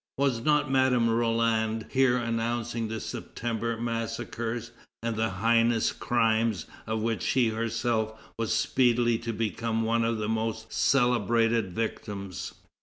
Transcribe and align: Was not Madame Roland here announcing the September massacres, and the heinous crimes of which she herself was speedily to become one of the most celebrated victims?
Was 0.17 0.41
not 0.43 0.71
Madame 0.71 1.11
Roland 1.11 1.85
here 1.91 2.17
announcing 2.17 2.87
the 2.87 2.99
September 2.99 3.77
massacres, 3.77 4.71
and 5.03 5.15
the 5.15 5.29
heinous 5.29 5.91
crimes 5.91 6.65
of 6.87 7.03
which 7.03 7.21
she 7.21 7.49
herself 7.49 8.19
was 8.35 8.51
speedily 8.51 9.19
to 9.19 9.31
become 9.31 9.83
one 9.83 10.03
of 10.03 10.17
the 10.17 10.27
most 10.27 10.73
celebrated 10.73 11.73
victims? 11.75 12.55